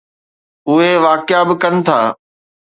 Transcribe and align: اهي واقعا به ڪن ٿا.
اهي 0.69 0.91
واقعا 1.05 1.41
به 1.47 1.55
ڪن 1.61 1.73
ٿا. 1.85 1.99